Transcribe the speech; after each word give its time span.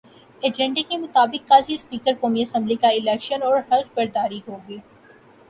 ایجنڈے 0.41 0.81
کے 0.83 0.97
مطابق 0.97 1.47
کل 1.49 1.61
ہی 1.69 1.73
اسپیکر 1.73 2.13
قومی 2.21 2.41
اسمبلی 2.41 2.75
کا 2.75 2.87
الیکشن 2.89 3.43
اور 3.43 3.59
حلف 3.71 3.93
برداری 3.95 4.39
ہوگی۔ 4.47 4.77